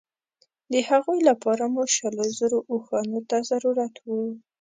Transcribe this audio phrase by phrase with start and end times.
[0.71, 4.21] د هغوی لپاره مو شلو زرو اوښانو ته ضرورت وو.